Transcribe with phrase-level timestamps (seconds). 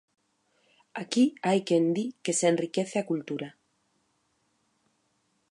[1.01, 3.49] Aquí hai quen di que se enriquece a cultura.